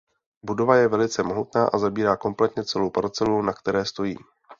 Budova 0.45 0.75
je 0.77 0.87
velice 0.87 1.23
mohutná 1.23 1.65
a 1.67 1.77
zabírá 1.77 2.17
kompletně 2.17 2.63
celou 2.63 2.89
parcelu 2.89 3.41
na 3.41 3.53
které 3.53 3.85
stojí. 3.85 4.15